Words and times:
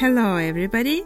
Hello, 0.00 0.36
everybody. 0.36 1.04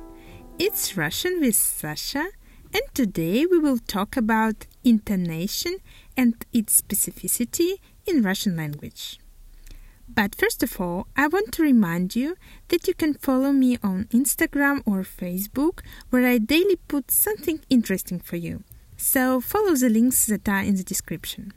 It's 0.57 0.97
Russian 0.97 1.41
with 1.41 1.57
Sasha, 1.57 2.29
and 2.73 2.83
today 2.95 3.45
we 3.45 3.59
will 3.59 3.79
talk 3.79 4.17
about 4.17 4.69
intonation 4.85 5.79
and 6.17 6.37
its 6.53 6.81
specificity 6.81 7.79
in 8.07 8.23
Russian 8.23 8.57
language. 8.57 9.19
But 10.09 10.37
first 10.37 10.63
of 10.63 10.81
all, 10.81 11.09
I 11.17 11.27
want 11.27 11.51
to 11.55 11.63
remind 11.65 12.15
you 12.15 12.37
that 12.69 12.87
you 12.87 12.95
can 12.95 13.15
follow 13.15 13.51
me 13.51 13.79
on 13.83 14.05
Instagram 14.13 14.81
or 14.87 15.03
Facebook, 15.03 15.81
where 16.11 16.25
I 16.25 16.39
daily 16.39 16.77
put 16.87 17.11
something 17.11 17.59
interesting 17.69 18.21
for 18.21 18.37
you. 18.37 18.63
So 18.97 19.41
follow 19.41 19.75
the 19.75 19.89
links 19.89 20.27
that 20.27 20.49
are 20.49 20.63
in 20.63 20.77
the 20.77 20.85
description. 20.85 21.53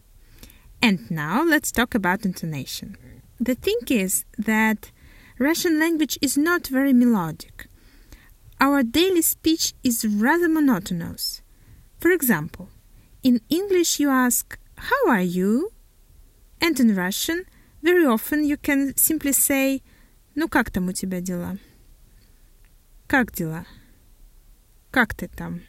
And 0.81 1.11
now 1.11 1.43
let's 1.43 1.71
talk 1.71 1.93
about 1.93 2.25
intonation. 2.25 2.97
The 3.39 3.53
thing 3.53 3.77
is 3.91 4.25
that 4.39 4.89
Russian 5.38 5.78
language 5.78 6.18
is 6.20 6.36
not 6.36 6.66
very 6.66 6.92
melodic. 6.92 7.66
Our 8.60 8.82
daily 8.82 9.22
speech 9.22 9.74
is 9.82 10.06
rather 10.06 10.48
monotonous. 10.48 11.42
For 11.98 12.10
example, 12.10 12.68
in 13.22 13.40
English 13.48 13.98
you 13.98 14.10
ask, 14.10 14.58
How 14.76 15.08
are 15.08 15.22
you? 15.22 15.72
And 16.60 16.78
in 16.78 16.94
Russian, 16.94 17.44
very 17.82 18.06
often 18.06 18.44
you 18.44 18.56
can 18.56 18.94
simply 18.96 19.32
say, 19.32 19.82
Ну 20.34 20.48
как 20.48 20.70
там 20.70 20.88
у 20.88 20.92
тебя 20.92 21.20
дела? 21.20 21.58
Как 23.08 23.32
дела? 23.32 23.66
Как 24.90 25.14
ты 25.14 25.28
там? 25.28 25.62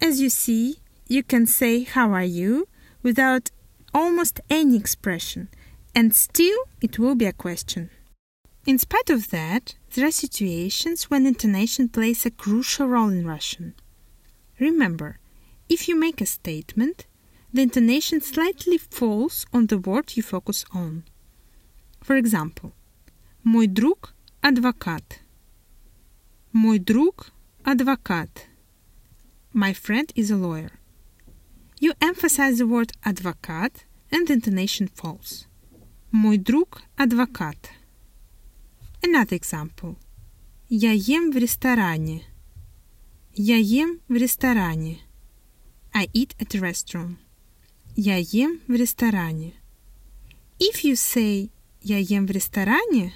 As 0.00 0.20
you 0.20 0.30
see, 0.30 0.78
you 1.06 1.22
can 1.22 1.46
say, 1.46 1.84
How 1.84 2.12
are 2.12 2.24
you? 2.24 2.66
without 3.02 3.50
almost 3.94 4.40
any 4.50 4.76
expression, 4.76 5.48
and 5.94 6.14
still 6.14 6.58
it 6.80 6.98
will 6.98 7.14
be 7.14 7.26
a 7.26 7.32
question. 7.32 7.90
In 8.68 8.76
spite 8.76 9.08
of 9.08 9.30
that, 9.30 9.76
there 9.94 10.06
are 10.06 10.10
situations 10.10 11.04
when 11.04 11.26
intonation 11.26 11.88
plays 11.88 12.26
a 12.26 12.30
crucial 12.30 12.86
role 12.86 13.08
in 13.08 13.26
Russian. 13.26 13.72
Remember, 14.60 15.20
if 15.70 15.88
you 15.88 15.98
make 15.98 16.20
a 16.20 16.26
statement, 16.26 17.06
the 17.50 17.62
intonation 17.62 18.20
slightly 18.20 18.76
falls 18.76 19.46
on 19.54 19.68
the 19.68 19.78
word 19.78 20.18
you 20.18 20.22
focus 20.22 20.66
on. 20.74 21.04
For 22.02 22.14
example, 22.16 22.74
Мой 23.42 23.66
друг – 23.68 24.42
адвокат. 24.42 25.20
Мой 26.52 26.78
друг – 26.78 27.64
адвокат. 27.64 28.48
My 29.54 29.72
friend 29.72 30.12
is 30.14 30.30
a 30.30 30.36
lawyer. 30.36 30.72
You 31.80 31.94
emphasize 32.02 32.58
the 32.58 32.66
word 32.66 32.92
адвокат 33.02 33.86
and 34.12 34.28
the 34.28 34.34
intonation 34.34 34.88
falls. 34.88 35.46
Мой 36.12 36.36
друг – 36.36 36.98
адвокат. 36.98 37.70
Another 39.02 39.38
example. 39.38 39.96
Я 40.68 40.92
ем 40.92 41.30
в 41.30 41.36
ресторане. 41.36 42.24
Я 43.34 43.56
ем 43.56 44.00
в 44.08 44.14
ресторане. 44.14 45.00
I 45.92 46.06
eat 46.14 46.36
at 46.38 46.54
a 46.54 46.60
restaurant. 46.60 47.16
Я 47.96 48.16
ем 48.16 48.60
в 48.68 48.72
ресторане. 48.72 49.54
If 50.58 50.84
you 50.84 50.94
say 50.94 51.50
Я 51.80 51.98
ем 51.98 52.26
в 52.26 52.30
ресторане, 52.30 53.14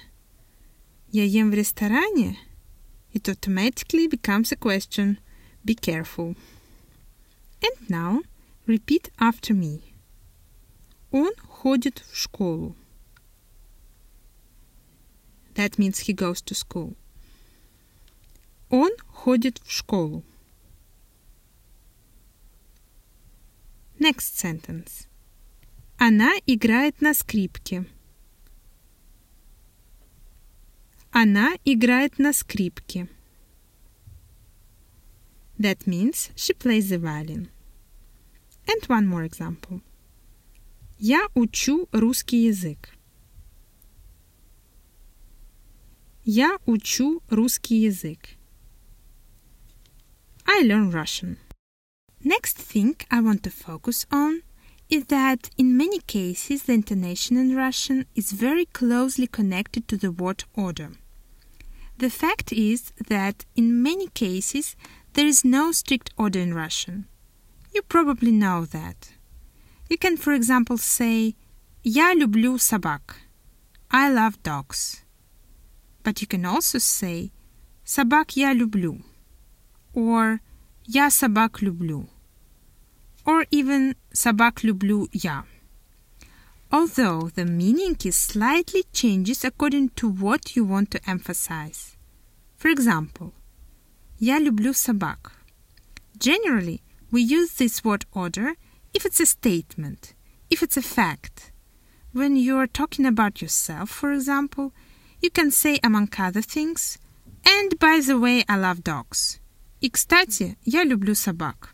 Я 1.11 1.25
ем 1.25 1.51
в 1.51 1.53
ресторане, 1.53 2.39
it 3.13 3.27
automatically 3.27 4.07
becomes 4.07 4.51
a 4.51 4.55
question. 4.55 5.17
Be 5.63 5.75
careful. 5.75 6.35
And 7.61 7.89
now 7.89 8.21
repeat 8.65 9.11
after 9.19 9.53
me. 9.53 9.81
Он 11.11 11.31
ходит 11.37 12.03
в 12.09 12.15
школу. 12.17 12.75
That 15.58 15.76
means 15.76 15.98
he 16.06 16.12
goes 16.12 16.40
to 16.42 16.54
school. 16.54 16.96
Он 18.70 18.90
ходит 19.08 19.58
в 19.58 19.72
школу. 19.72 20.22
Next 23.98 24.36
sentence. 24.38 25.08
Она 25.98 26.30
играет 26.46 27.00
на 27.00 27.12
скрипке. 27.12 27.86
Она 31.10 31.56
играет 31.64 32.20
на 32.20 32.32
скрипке. 32.32 33.08
That 35.58 35.88
means 35.88 36.30
she 36.36 36.54
plays 36.54 36.90
the 36.90 37.00
violin. 37.00 37.48
And 38.68 38.88
one 38.88 39.08
more 39.08 39.24
example. 39.24 39.82
Я 41.00 41.26
учу 41.34 41.88
русский 41.90 42.44
язык. 42.44 42.97
Я 46.27 46.57
учу 46.65 47.21
русский 47.29 47.81
язык. 47.81 48.37
I 50.45 50.63
learn 50.63 50.91
Russian. 50.91 51.37
Next 52.23 52.57
thing 52.57 52.95
I 53.11 53.19
want 53.19 53.43
to 53.43 53.49
focus 53.49 54.05
on 54.11 54.43
is 54.89 55.05
that 55.05 55.49
in 55.57 55.75
many 55.75 55.99
cases 55.99 56.63
the 56.63 56.73
intonation 56.73 57.37
in 57.37 57.55
Russian 57.55 58.05
is 58.15 58.31
very 58.31 58.65
closely 58.65 59.27
connected 59.27 59.87
to 59.87 59.97
the 59.97 60.11
word 60.11 60.43
order. 60.53 60.91
The 61.97 62.09
fact 62.09 62.51
is 62.51 62.91
that 63.07 63.45
in 63.55 63.81
many 63.81 64.07
cases 64.07 64.75
there 65.13 65.27
is 65.27 65.43
no 65.43 65.71
strict 65.71 66.11
order 66.17 66.39
in 66.39 66.53
Russian. 66.53 67.07
You 67.73 67.81
probably 67.81 68.31
know 68.31 68.65
that. 68.65 69.13
You 69.89 69.97
can, 69.97 70.17
for 70.17 70.33
example, 70.33 70.77
say 70.77 71.35
Я 71.83 72.13
люблю 72.13 72.57
собак. 72.57 73.17
I 73.91 74.09
love 74.09 74.41
dogs. 74.41 75.03
But 76.07 76.21
you 76.21 76.27
can 76.27 76.45
also 76.45 76.79
say 76.79 77.31
«собак 77.85 78.35
я 78.35 78.53
люблю» 78.53 79.03
or 79.93 80.39
«я 80.85 81.09
собак 81.09 81.61
люблю» 81.61 82.09
or 83.25 83.45
even 83.51 83.95
«собак 84.11 84.63
люблю 84.63 85.07
я». 85.13 85.45
Although 86.71 87.29
the 87.35 87.45
meaning 87.45 87.95
is 88.03 88.15
slightly 88.15 88.83
changes 88.91 89.43
according 89.43 89.89
to 89.89 90.09
what 90.09 90.55
you 90.55 90.65
want 90.65 90.89
to 90.91 91.09
emphasize. 91.09 91.95
For 92.57 92.69
example, 92.69 93.33
«Я 94.19 94.39
люблю 94.39 94.73
собак». 94.73 95.33
Generally, 96.17 96.81
we 97.11 97.21
use 97.21 97.53
this 97.53 97.83
word 97.83 98.05
order 98.13 98.55
if 98.93 99.05
it's 99.05 99.19
a 99.19 99.25
statement, 99.25 100.13
if 100.49 100.63
it's 100.63 100.77
a 100.77 100.81
fact. 100.81 101.51
When 102.11 102.35
you're 102.35 102.67
talking 102.67 103.05
about 103.05 103.41
yourself, 103.41 103.89
for 103.89 104.11
example, 104.11 104.71
you 105.21 105.29
can 105.29 105.51
say, 105.51 105.79
among 105.83 106.09
other 106.17 106.41
things, 106.41 106.97
and 107.45 107.77
by 107.79 108.01
the 108.05 108.19
way, 108.19 108.43
I 108.47 108.57
love 108.57 108.83
dogs. 108.83 109.39
И, 109.81 109.89
кстати, 109.89 110.57
я 110.63 110.83
люблю 110.83 111.15
собак. 111.15 111.73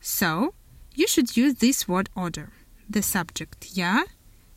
So, 0.00 0.54
you 0.94 1.06
should 1.06 1.36
use 1.36 1.54
this 1.54 1.88
word 1.88 2.08
order. 2.14 2.52
The 2.88 3.02
subject 3.02 3.76
«я» 3.76 4.04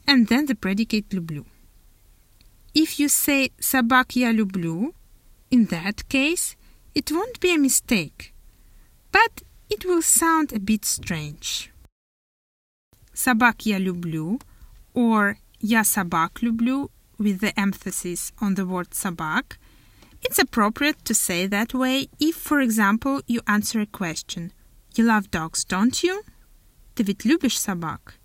and 0.08 0.28
then 0.28 0.46
the 0.48 0.56
predicate 0.56 1.12
«люблю». 1.12 1.46
If 2.74 3.00
you 3.00 3.10
say 3.10 3.52
«собак 3.60 4.16
я 4.16 4.32
люблю», 4.32 4.94
in 5.52 5.68
that 5.68 6.08
case, 6.10 6.56
it 6.96 7.12
won't 7.12 7.40
be 7.40 7.54
a 7.54 7.58
mistake, 7.58 8.34
but 9.12 9.44
it 9.70 9.86
will 9.86 10.02
sound 10.02 10.52
a 10.52 10.60
bit 10.60 10.84
strange. 10.86 11.72
«Собак 13.14 13.66
я 13.66 13.78
люблю» 13.78 14.42
or 14.94 15.38
«я 15.60 15.84
собак 15.84 16.42
люблю» 16.42 16.90
with 17.18 17.40
the 17.40 17.58
emphasis 17.60 18.32
on 18.42 18.56
the 18.56 18.66
word 18.66 18.94
собак, 18.94 19.58
it's 20.22 20.40
appropriate 20.40 21.04
to 21.06 21.14
say 21.14 21.48
that 21.48 21.74
way 21.74 22.08
if, 22.20 22.36
for 22.36 22.62
example, 22.62 23.22
you 23.28 23.42
answer 23.48 23.82
a 23.82 23.86
question. 23.86 24.52
You 24.96 25.06
love 25.06 25.30
dogs, 25.32 25.66
don't 25.66 26.04
you? 26.04 26.24
Ты 26.96 27.04
ведь 27.04 27.26
любишь 27.26 27.60
собак? 27.60 28.16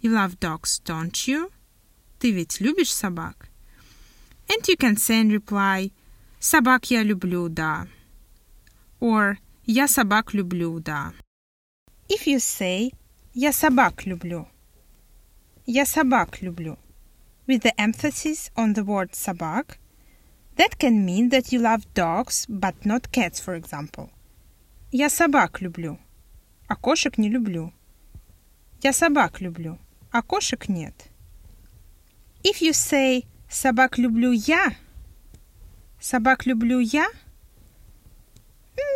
You 0.00 0.12
love 0.12 0.40
dogs, 0.40 0.80
don't 0.84 1.28
you? 1.28 1.50
Ты 2.18 2.32
ведь 2.32 2.60
любишь 2.60 2.92
собак? 2.92 3.48
And 4.48 4.66
you 4.66 4.76
can 4.76 4.96
say 4.96 5.20
in 5.20 5.30
reply, 5.30 5.92
собак 6.40 6.90
я 6.90 7.02
люблю, 7.02 7.48
да. 7.48 7.86
Or, 8.98 9.36
я 9.66 9.86
собак 9.86 10.34
люблю, 10.34 10.80
да. 10.80 11.12
If 12.08 12.26
you 12.26 12.38
say, 12.38 12.92
я 13.34 13.52
собак 13.52 14.06
люблю, 14.06 14.48
я 15.66 15.86
собак 15.86 16.42
люблю, 16.42 16.78
with 17.46 17.62
the 17.62 17.80
emphasis 17.80 18.50
on 18.56 18.74
the 18.74 18.84
word 18.84 19.14
собак, 19.14 19.78
that 20.56 20.78
can 20.78 21.04
mean 21.04 21.30
that 21.30 21.52
you 21.52 21.58
love 21.58 21.92
dogs, 21.94 22.46
but 22.48 22.74
not 22.84 23.10
cats, 23.12 23.40
for 23.40 23.54
example. 23.54 24.10
Я 24.92 25.08
собак 25.08 25.60
люблю, 25.60 25.98
а 26.68 26.76
кошек 26.76 27.18
не 27.18 27.28
люблю. 27.28 27.72
Я 28.82 28.92
собак 28.92 29.40
люблю, 29.40 29.78
а 30.10 30.22
кошек 30.22 30.68
нет. 30.68 30.94
If 32.42 32.60
you 32.60 32.72
say 32.72 33.26
собак 33.48 33.98
люблю 33.98 34.32
я, 34.32 34.74
собак 36.00 36.46
люблю 36.46 36.78
я, 36.80 37.08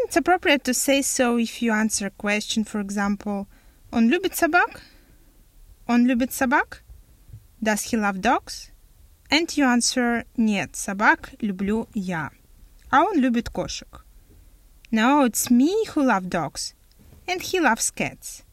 it's 0.06 0.16
appropriate 0.16 0.64
to 0.64 0.75
say 0.75 1.02
so 1.02 1.37
if 1.37 1.61
you 1.61 1.72
answer 1.72 2.06
a 2.06 2.11
question, 2.11 2.64
for 2.64 2.81
example, 2.81 3.46
он 3.90 4.08
любит 4.08 4.34
собак? 4.34 4.82
Он 5.87 6.06
любит 6.06 6.32
собак? 6.32 6.82
Does 7.62 7.90
he 7.90 7.96
love 7.96 8.20
dogs? 8.20 8.70
and 9.31 9.56
you 9.56 9.64
answer 9.64 10.25
«Нет, 10.37 10.76
собак 10.76 11.32
люблю 11.40 11.88
я», 11.94 12.31
а 12.90 13.02
он 13.02 13.19
любит 13.19 13.49
кошек. 13.49 14.05
No, 14.93 15.25
it's 15.25 15.50
me 15.50 15.84
who 15.87 16.05
love 16.05 16.28
dogs, 16.28 16.75
and 17.26 17.43
he 17.43 17.58
loves 17.58 17.90
cats. 17.90 18.44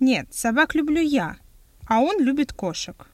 Нет, 0.00 0.32
собак 0.32 0.74
люблю 0.74 1.02
я, 1.02 1.36
а 1.86 2.00
он 2.00 2.22
любит 2.22 2.52
кошек. 2.52 3.08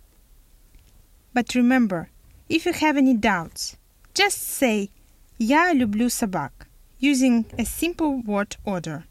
But 1.35 1.55
remember, 1.57 2.09
if 2.49 2.67
you 2.67 2.73
have 2.73 2.97
any 2.97 3.15
doubts, 3.15 3.77
just 4.15 4.39
say 4.39 4.91
«Я 5.39 5.73
люблю 5.73 6.09
собак» 6.09 6.69
using 7.01 7.47
a 7.59 7.65
simple 7.65 8.23
word 8.23 8.57
order. 8.65 9.05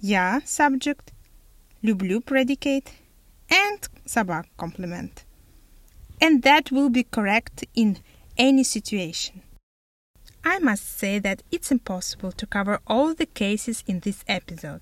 Я – 0.00 0.44
subject, 0.44 1.12
люблю – 1.80 2.20
predicate, 2.20 2.92
and 3.49 3.79
sabak 4.05 4.45
complement. 4.57 5.25
And 6.21 6.43
that 6.43 6.71
will 6.71 6.89
be 6.89 7.03
correct 7.03 7.65
in 7.75 7.97
any 8.37 8.63
situation. 8.63 9.41
I 10.45 10.59
must 10.59 10.97
say 10.97 11.19
that 11.19 11.43
it's 11.51 11.71
impossible 11.71 12.31
to 12.33 12.45
cover 12.45 12.79
all 12.85 13.13
the 13.13 13.25
cases 13.25 13.83
in 13.87 14.01
this 14.01 14.23
episode. 14.27 14.81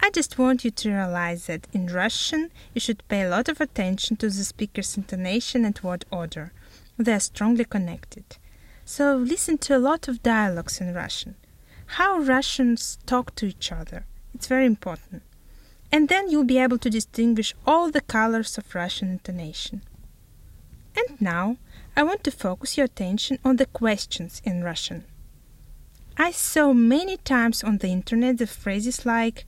I 0.00 0.10
just 0.10 0.38
want 0.38 0.64
you 0.64 0.70
to 0.70 0.90
realize 0.90 1.46
that 1.46 1.66
in 1.72 1.86
Russian 1.86 2.50
you 2.74 2.80
should 2.80 3.06
pay 3.08 3.22
a 3.22 3.28
lot 3.28 3.48
of 3.48 3.60
attention 3.60 4.16
to 4.18 4.28
the 4.28 4.44
speaker's 4.44 4.96
intonation 4.96 5.64
and 5.64 5.78
word 5.82 6.04
order. 6.10 6.52
They 6.96 7.14
are 7.14 7.20
strongly 7.20 7.64
connected. 7.64 8.24
So 8.84 9.16
listen 9.16 9.58
to 9.58 9.76
a 9.76 9.78
lot 9.78 10.08
of 10.08 10.22
dialogues 10.22 10.80
in 10.80 10.94
Russian. 10.94 11.36
How 11.86 12.18
Russians 12.18 12.98
talk 13.06 13.34
to 13.36 13.46
each 13.46 13.72
other. 13.72 14.04
It's 14.34 14.46
very 14.46 14.66
important. 14.66 15.22
And 15.94 16.08
then 16.08 16.28
you'll 16.28 16.42
be 16.42 16.58
able 16.58 16.78
to 16.78 16.90
distinguish 16.90 17.54
all 17.64 17.88
the 17.88 18.00
colors 18.00 18.58
of 18.58 18.74
Russian 18.74 19.10
intonation. 19.10 19.82
And 20.96 21.20
now 21.20 21.56
I 21.96 22.02
want 22.02 22.24
to 22.24 22.32
focus 22.32 22.76
your 22.76 22.86
attention 22.86 23.38
on 23.44 23.58
the 23.58 23.66
questions 23.66 24.42
in 24.44 24.64
Russian. 24.64 25.04
I 26.18 26.32
saw 26.32 26.72
many 26.72 27.18
times 27.18 27.62
on 27.62 27.78
the 27.78 27.90
internet 27.90 28.38
the 28.38 28.48
phrases 28.48 29.06
like, 29.06 29.46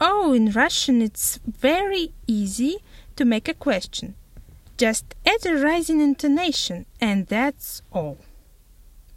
Oh, 0.00 0.32
in 0.32 0.50
Russian 0.50 1.00
it's 1.02 1.38
very 1.46 2.12
easy 2.26 2.78
to 3.14 3.24
make 3.24 3.48
a 3.48 3.54
question. 3.54 4.16
Just 4.76 5.14
add 5.24 5.46
a 5.46 5.54
rising 5.54 6.00
intonation 6.00 6.86
and 7.00 7.28
that's 7.28 7.80
all. 7.92 8.18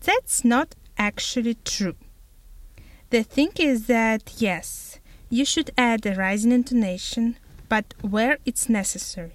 That's 0.02 0.46
not 0.46 0.76
actually 1.00 1.56
true. 1.66 1.96
The 3.10 3.24
thing 3.24 3.54
is 3.58 3.88
that, 3.88 4.34
yes, 4.38 5.00
you 5.31 5.45
should 5.45 5.71
add 5.77 6.07
a 6.07 6.15
rising 6.15 6.53
intonation, 6.53 7.37
but 7.69 7.95
where 8.01 8.39
it's 8.45 8.69
necessary. 8.69 9.35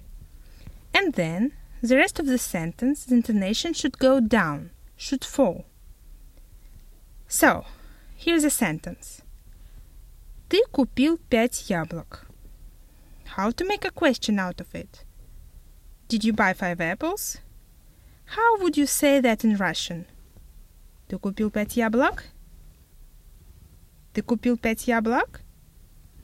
And 0.94 1.14
then, 1.14 1.52
the 1.82 1.96
rest 1.96 2.18
of 2.18 2.26
the 2.26 2.38
sentence, 2.38 3.04
the 3.04 3.14
intonation 3.14 3.72
should 3.72 3.98
go 3.98 4.20
down, 4.20 4.70
should 4.96 5.24
fall. 5.24 5.66
So, 7.28 7.64
here's 8.16 8.44
a 8.44 8.50
sentence. 8.50 9.22
Ты 10.48 10.62
купил 10.72 11.18
пять 11.30 11.68
яблок. 11.68 12.26
How 13.36 13.50
to 13.52 13.64
make 13.64 13.84
a 13.84 13.90
question 13.92 14.38
out 14.38 14.60
of 14.60 14.74
it? 14.74 15.04
Did 16.08 16.24
you 16.24 16.32
buy 16.32 16.52
five 16.52 16.80
apples? 16.80 17.38
How 18.36 18.58
would 18.58 18.76
you 18.76 18.86
say 18.86 19.20
that 19.20 19.44
in 19.44 19.56
Russian? 19.56 20.06
Ты 21.08 21.18
купил 21.18 21.50
пять 21.50 21.76
яблок? 21.76 22.24
Ты 24.12 24.22
купил 24.22 24.56
пять 24.56 24.88
яблок? 24.88 25.42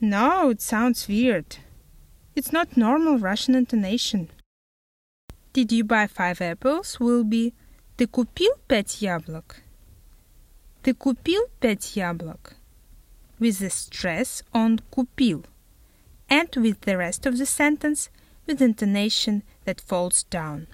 No, 0.01 0.51
it 0.51 0.61
sounds 0.61 1.09
weird. 1.09 1.59
It's 2.35 2.53
not 2.53 2.77
normal 2.77 3.19
Russian 3.19 3.55
intonation. 3.55 4.31
Did 5.53 5.73
you 5.73 5.85
buy 5.85 6.07
five 6.07 6.41
apples 6.41 7.01
will 7.01 7.25
be 7.25 7.55
Ты 7.97 8.07
купил 8.07 8.53
пять 8.69 9.01
яблок? 9.01 9.63
Ты 10.83 10.93
купил 10.93 11.49
пять 11.61 11.97
яблок? 11.97 12.57
With 13.39 13.59
the 13.59 13.71
stress 13.71 14.43
on 14.53 14.81
купил 14.91 15.47
and 16.29 16.55
with 16.57 16.83
the 16.83 16.99
rest 16.99 17.25
of 17.25 17.39
the 17.39 17.47
sentence 17.47 18.11
with 18.47 18.61
intonation 18.61 19.43
that 19.65 19.81
falls 19.81 20.25
down. 20.25 20.67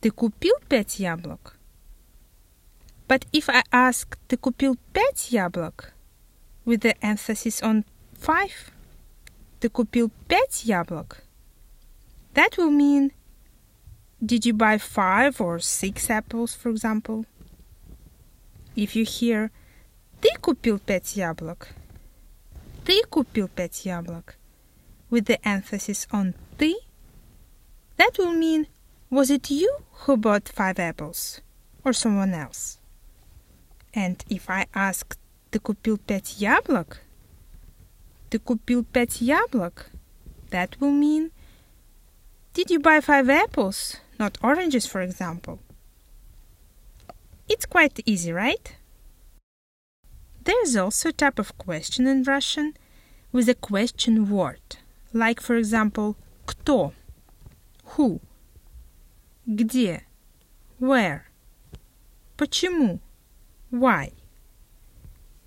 Ты 0.00 0.10
купил 0.10 0.54
пять 0.68 0.98
яблок? 0.98 1.56
But 3.06 3.26
if 3.32 3.48
I 3.48 3.62
ask 3.70 4.18
«Ты 4.26 4.36
купил 4.36 4.76
пять 4.92 5.30
яблок?» 5.30 5.92
with 6.64 6.80
the 6.80 6.94
emphasis 7.04 7.62
on 7.62 7.84
five, 8.14 8.70
«Ты 9.60 9.68
купил 9.68 10.10
пять 10.28 10.64
яблок?» 10.64 11.22
That 12.34 12.56
will 12.56 12.70
mean 12.70 13.12
«Did 14.24 14.44
you 14.44 14.52
buy 14.52 14.78
five 14.78 15.40
or 15.40 15.58
six 15.58 16.10
apples, 16.10 16.54
for 16.54 16.70
example?» 16.70 17.24
If 18.74 18.94
you 18.94 19.04
hear 19.04 19.50
«Ты 20.20 20.28
купил 20.40 20.78
пять 20.78 21.16
яблок?» 21.16 21.68
«Ты 22.84 23.02
купил 23.08 23.48
пять 23.48 23.84
яблок?» 23.84 24.36
with 25.10 25.26
the 25.26 25.38
emphasis 25.46 26.06
on 26.10 26.34
«ты», 26.58 26.74
that 27.96 28.18
will 28.18 28.32
mean 28.32 28.66
«Was 29.08 29.30
it 29.30 29.50
you 29.50 29.70
who 30.00 30.16
bought 30.16 30.48
five 30.48 30.78
apples?» 30.78 31.40
or 31.84 31.92
someone 31.92 32.34
else? 32.34 32.78
And 33.94 34.22
if 34.28 34.50
I 34.50 34.66
ask, 34.74 35.16
ты 35.50 35.58
купил 35.58 35.98
пять 35.98 36.38
яблок? 36.38 37.02
Ты 38.30 38.38
купил 38.38 38.84
пять 38.84 39.20
яблок? 39.20 39.90
That 40.50 40.78
will 40.80 40.92
mean, 40.92 41.32
did 42.54 42.70
you 42.70 42.78
buy 42.78 43.00
five 43.00 43.28
apples? 43.28 43.96
Not 44.18 44.38
oranges, 44.42 44.86
for 44.86 45.02
example. 45.02 45.58
It's 47.48 47.66
quite 47.66 48.00
easy, 48.06 48.32
right? 48.32 48.76
There's 50.44 50.76
also 50.76 51.08
a 51.08 51.12
type 51.12 51.38
of 51.38 51.58
question 51.58 52.06
in 52.06 52.22
Russian 52.22 52.74
with 53.32 53.48
a 53.48 53.54
question 53.54 54.30
word, 54.30 54.76
like, 55.12 55.40
for 55.40 55.56
example, 55.56 56.16
кто, 56.46 56.92
who, 57.84 58.20
где, 59.48 60.02
where, 60.78 61.26
почему, 62.36 63.00
why? 63.70 64.12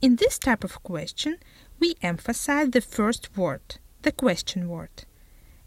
In 0.03 0.15
this 0.15 0.39
type 0.39 0.63
of 0.63 0.81
question, 0.83 1.37
we 1.79 1.95
emphasize 2.01 2.69
the 2.69 2.81
first 2.81 3.37
word, 3.37 3.77
the 4.01 4.11
question 4.11 4.69
word, 4.69 5.05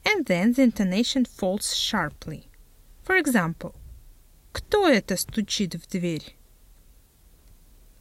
and 0.05 0.27
then 0.27 0.53
the 0.53 0.63
intonation 0.63 1.25
falls 1.25 1.77
sharply. 1.77 2.49
For 3.03 3.17
example, 3.17 3.75
Кто 4.53 4.87
это 4.87 5.17
стучит 5.17 5.75
в 5.75 5.89
дверь? 5.89 6.37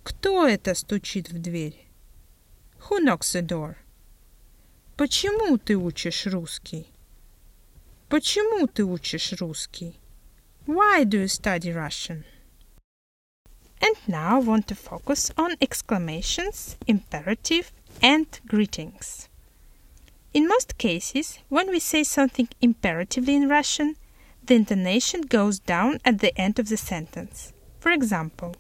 Кто 0.03 0.47
это 0.47 0.75
стучит 0.75 1.29
в 1.29 1.39
дверь? 1.39 1.87
Who 2.89 2.99
knocks 2.99 3.33
the 3.33 3.41
door? 3.41 3.77
Почему 4.97 5.57
ты 5.57 5.77
учишь 5.77 6.25
русский? 6.27 6.87
Почему 8.09 8.67
ты 8.67 8.83
учишь 8.83 9.31
русский? 9.39 9.97
Why 10.67 11.05
do 11.05 11.19
you 11.19 11.27
study 11.27 11.71
Russian? 11.71 12.25
And 13.81 13.95
now 14.07 14.37
I 14.37 14.39
want 14.39 14.67
to 14.67 14.75
focus 14.75 15.31
on 15.37 15.55
exclamations, 15.59 16.77
imperative, 16.87 17.71
and 18.01 18.27
greetings. 18.47 19.27
In 20.33 20.47
most 20.47 20.77
cases, 20.77 21.39
when 21.49 21.69
we 21.69 21.79
say 21.79 22.03
something 22.03 22.47
imperatively 22.61 23.35
in 23.35 23.49
Russian, 23.49 23.95
the 24.45 24.55
intonation 24.55 25.21
goes 25.21 25.59
down 25.59 25.99
at 26.05 26.19
the 26.19 26.37
end 26.39 26.59
of 26.59 26.69
the 26.69 26.77
sentence. 26.77 27.53
For 27.79 27.91
example, 27.91 28.55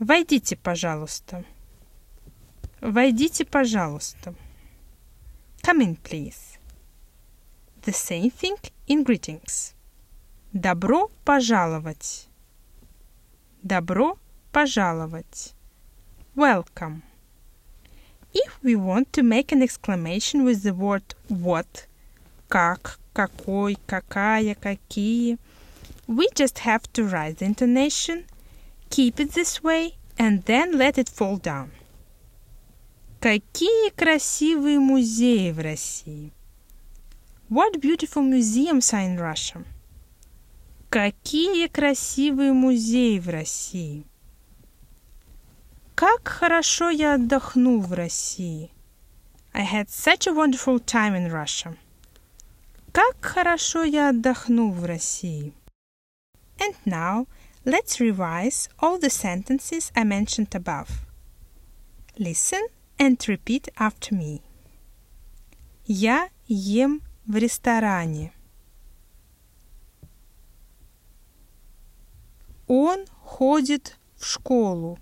«Войдите, 0.00 0.56
пожалуйста». 0.56 1.44
«Войдите, 2.80 3.44
пожалуйста». 3.44 4.34
Come 5.62 5.82
in, 5.82 5.96
please. 5.96 6.58
The 7.82 7.92
same 7.92 8.30
thing 8.30 8.56
in 8.86 9.04
greetings. 9.04 9.74
Добро 10.52 11.10
пожаловать. 11.24 12.28
Добро 13.62 14.18
пожаловать. 14.55 15.53
Welcome. 16.33 17.01
If 18.33 18.57
we 18.63 18.77
want 18.77 19.11
to 19.11 19.21
make 19.21 19.51
an 19.51 19.61
exclamation 19.61 20.45
with 20.45 20.63
the 20.63 20.73
word 20.73 21.13
what, 21.27 21.87
как, 22.47 22.97
какой, 23.13 23.75
какая, 23.85 24.55
какие, 24.55 25.37
we 26.07 26.29
just 26.33 26.59
have 26.59 26.83
to 26.93 27.03
rise 27.03 27.35
the 27.35 27.45
intonation, 27.45 28.23
keep 28.89 29.19
it 29.19 29.33
this 29.33 29.61
way, 29.61 29.97
and 30.17 30.45
then 30.45 30.77
let 30.77 30.97
it 30.97 31.09
fall 31.09 31.35
down. 31.35 31.71
Какие 33.19 33.89
красивые 33.89 34.79
музеи 34.79 35.51
в 35.51 35.59
России! 35.59 36.31
What 37.49 37.81
beautiful 37.81 38.23
museums 38.23 38.93
are 38.93 39.01
in 39.01 39.17
Russia! 39.19 39.65
Какие 40.89 41.67
красивые 41.67 42.53
музеи 42.53 43.19
в 43.19 43.27
России! 43.27 44.05
Как 45.95 46.27
хорошо 46.27 46.89
я 46.89 47.13
отдохнул 47.13 47.79
в 47.79 47.93
России. 47.93 48.69
I 49.53 49.63
had 49.63 49.87
such 49.87 50.27
a 50.27 50.33
wonderful 50.33 50.77
time 50.77 51.15
in 51.15 51.31
Russia. 51.31 51.77
Как 52.91 53.15
хорошо 53.21 53.83
я 53.85 54.09
отдохнул 54.09 54.73
в 54.73 54.83
России. 54.83 55.53
And 56.57 56.75
now, 56.83 57.27
let's 57.63 58.01
revise 58.01 58.67
all 58.79 58.99
the 58.99 59.09
sentences 59.09 59.93
I 59.95 60.03
mentioned 60.03 60.53
above. 60.53 60.89
Listen 62.17 62.67
and 62.99 63.17
repeat 63.29 63.69
after 63.77 64.13
me. 64.13 64.41
Я 65.85 66.27
ем 66.47 67.01
в 67.25 67.37
ресторане. 67.37 68.33
Он 72.67 73.05
ходит 73.23 73.97
в 74.17 74.25
школу. 74.25 74.99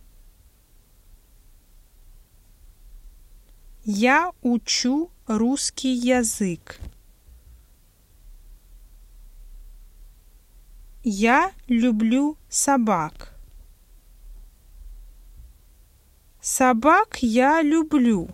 Я 3.86 4.32
учу 4.42 5.12
русский 5.28 5.94
язык. 5.94 6.80
Я 11.04 11.52
люблю 11.68 12.38
собак. 12.48 13.38
Собак 16.40 17.18
я 17.22 17.62
люблю, 17.62 18.30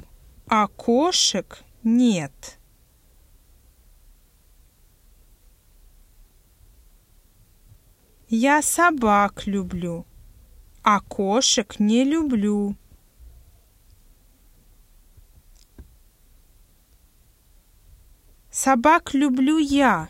а 0.48 0.68
кошек 0.68 1.64
нет. 1.82 2.60
Я 8.28 8.62
собак 8.62 9.48
люблю, 9.48 10.06
а 10.84 11.00
кошек 11.00 11.80
не 11.80 12.04
люблю. 12.04 12.76
Собак 18.62 19.14
люблю 19.14 19.58
я, 19.58 20.10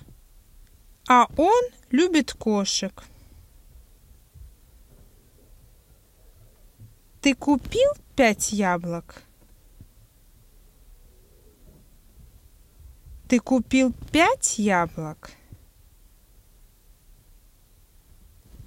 а 1.08 1.28
он 1.38 1.64
любит 1.92 2.34
кошек. 2.34 3.04
Ты 7.22 7.36
купил 7.36 7.92
пять 8.16 8.52
яблок? 8.52 9.22
Ты 13.28 13.40
купил 13.40 13.94
пять 14.12 14.58
яблок? 14.58 15.30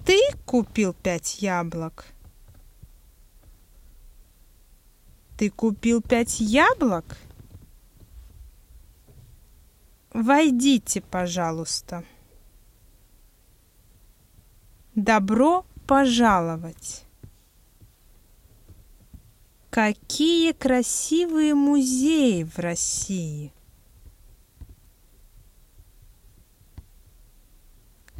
Ты 0.05 0.17
купил 0.45 0.93
пять 0.93 1.41
яблок? 1.41 2.05
Ты 5.37 5.49
купил 5.49 6.01
пять 6.01 6.39
яблок? 6.39 7.17
Войдите, 10.13 11.01
пожалуйста. 11.01 12.03
Добро 14.93 15.65
пожаловать! 15.87 17.05
Какие 19.71 20.51
красивые 20.51 21.55
музеи 21.55 22.43
в 22.43 22.59
России! 22.59 23.51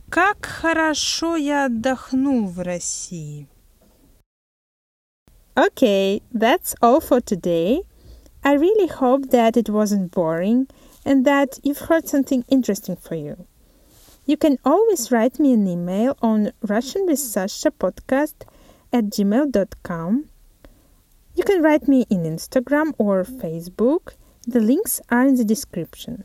Как 0.09 0.45
хорошо 0.47 1.35
я 1.35 1.65
отдохнул 1.65 2.47
в 2.47 2.59
России! 2.59 3.47
Okay, 5.55 6.23
that's 6.33 6.75
all 6.81 6.99
for 6.99 7.21
today. 7.21 7.83
I 8.43 8.55
really 8.55 8.87
hope 8.87 9.29
that 9.29 9.55
it 9.55 9.69
wasn't 9.69 10.09
boring 10.09 10.67
and 11.05 11.25
that 11.25 11.59
you've 11.63 11.89
heard 11.89 12.07
something 12.07 12.45
interesting 12.49 12.95
for 12.95 13.15
you. 13.15 13.47
You 14.25 14.37
can 14.37 14.57
always 14.63 15.11
write 15.11 15.39
me 15.39 15.53
an 15.53 15.67
email 15.67 16.17
on 16.21 16.53
Russian 16.61 17.05
with 17.05 17.19
Sasha 17.19 17.71
podcast 17.71 18.35
at 18.93 19.05
gmail.com. 19.05 20.29
You 21.35 21.43
can 21.43 21.61
write 21.61 21.87
me 21.87 22.05
in 22.09 22.23
Instagram 22.23 22.93
or 22.97 23.23
Facebook. 23.23 24.13
The 24.47 24.61
links 24.61 25.01
are 25.09 25.25
in 25.25 25.35
the 25.35 25.43
description. 25.43 26.23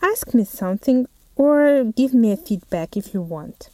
Ask 0.00 0.32
me 0.32 0.44
something 0.44 1.06
or 1.36 1.84
give 1.84 2.14
me 2.14 2.32
a 2.32 2.36
feedback 2.36 2.96
if 2.96 3.12
you 3.12 3.20
want. 3.20 3.70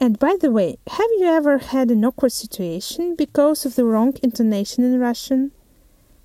And 0.00 0.18
by 0.18 0.36
the 0.40 0.50
way, 0.50 0.78
have 0.86 1.10
you 1.18 1.26
ever 1.26 1.58
had 1.58 1.90
an 1.90 2.04
awkward 2.04 2.32
situation 2.32 3.16
because 3.16 3.66
of 3.66 3.74
the 3.74 3.84
wrong 3.84 4.14
intonation 4.22 4.84
in 4.84 5.00
Russian? 5.00 5.52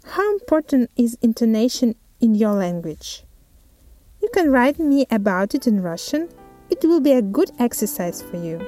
How 0.04 0.32
important 0.34 0.92
is 0.96 1.18
intonation 1.22 1.96
in 2.23 2.35
your 2.35 2.53
language? 2.53 3.25
You 4.21 4.29
can 4.33 4.50
write 4.50 4.79
me 4.79 5.07
about 5.11 5.55
it 5.55 5.67
in 5.67 5.83
Russian. 5.83 6.29
It 6.71 6.85
will 6.85 7.00
be 7.00 7.12
a 7.12 7.23
good 7.23 7.50
exercise 7.59 8.21
for 8.21 8.37
you. 8.37 8.59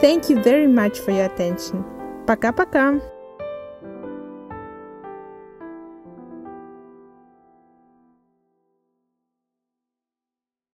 Thank 0.00 0.30
you 0.30 0.42
very 0.42 0.66
much 0.66 0.98
for 0.98 1.12
your 1.12 1.26
attention. 1.26 1.84
Пока-пока! 2.26 3.13